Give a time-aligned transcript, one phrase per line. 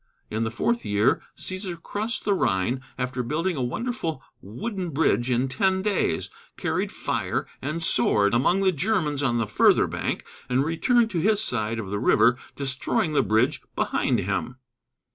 [0.31, 5.47] In the fourth year Cæsar crossed the Rhine, after building a wonderful wooden bridge in
[5.47, 11.11] ten days, carried fire and sword among the Germans on the further bank, and returned
[11.11, 14.55] to his side of the river, destroying the bridge behind him.